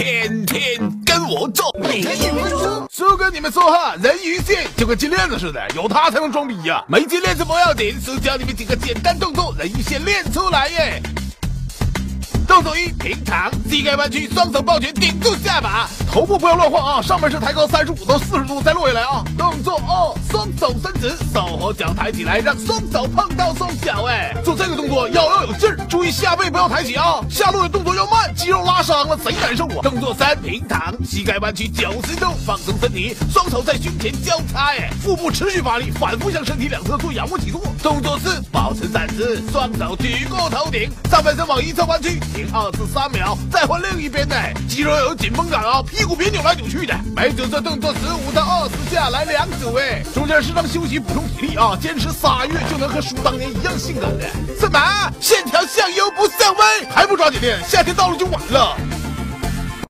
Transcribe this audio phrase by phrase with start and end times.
[0.00, 1.70] 天天跟我做。
[2.90, 6.82] 叔跟你们说哈，人鱼线就跟金链子似的，有它才能装逼呀。
[6.88, 11.02] 没金链子不要紧，叔教你们几个简单动作，人鱼线练出来耶。
[12.48, 17.02] 动作一：平躺，膝盖弯曲，双手抱拳顶住下巴，头部不要乱晃啊！
[17.02, 19.22] 上半身抬高三十五到四十度再落下来啊！
[19.36, 24.06] 动作二：双手伸直，手和脚抬起来，让双手碰到双脚。
[24.08, 25.76] 哎，做这个动作要要有劲儿，
[26.10, 27.20] 下背不要抬起啊！
[27.30, 29.80] 下落的动作要慢，肌肉拉伤了贼难受啊！
[29.82, 37.60] 动作三：平躺，膝盖弯曲九十度，放松身体，双手在胸前交叉，哎，腹部持续发力，反复向身体两侧做仰卧起坐。
[37.82, 42.18] 动作四：保持站姿，双手举过头顶，上半身往一侧弯曲。
[42.34, 44.36] 停二至三秒，再换另一边的
[44.68, 46.94] 肌肉有紧绷感啊，屁股别扭来扭去的。
[47.14, 54.26] 每组这动作十五到二十下，来两组哎，中间适当休息补充体力啊，坚持仨月就能和叔当年一样性感了。
[54.58, 54.80] 怎么？
[55.20, 56.64] 线条向优不向歪？
[56.90, 57.56] 还不抓紧练？
[57.68, 58.76] 夏天到了就晚了。